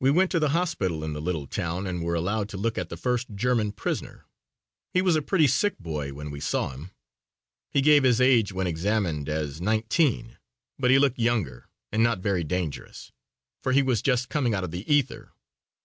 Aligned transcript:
We 0.00 0.10
went 0.10 0.32
to 0.32 0.40
the 0.40 0.48
hospital 0.48 1.04
in 1.04 1.12
the 1.12 1.22
little 1.22 1.46
town 1.46 1.86
and 1.86 2.02
were 2.02 2.16
allowed 2.16 2.48
to 2.48 2.56
look 2.56 2.76
at 2.76 2.88
the 2.88 2.96
first 2.96 3.28
German 3.36 3.70
prisoner. 3.70 4.26
He 4.92 5.02
was 5.02 5.14
a 5.14 5.22
pretty 5.22 5.46
sick 5.46 5.78
boy 5.78 6.12
when 6.12 6.32
we 6.32 6.40
saw 6.40 6.70
him. 6.70 6.90
He 7.70 7.80
gave 7.80 8.02
his 8.02 8.20
age 8.20 8.52
when 8.52 8.66
examined 8.66 9.28
as 9.28 9.60
nineteen, 9.60 10.38
but 10.80 10.90
he 10.90 10.98
looked 10.98 11.20
younger 11.20 11.68
and 11.92 12.02
not 12.02 12.18
very 12.18 12.42
dangerous, 12.42 13.12
for 13.62 13.70
he 13.70 13.82
was 13.82 14.02
just 14.02 14.30
coming 14.30 14.52
out 14.52 14.64
of 14.64 14.72
the 14.72 14.82
ether. 14.92 15.30